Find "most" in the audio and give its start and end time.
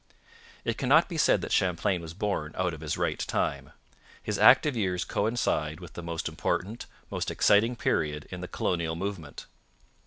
6.01-6.27, 7.11-7.29